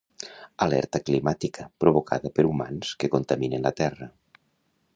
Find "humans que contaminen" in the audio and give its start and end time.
2.53-3.69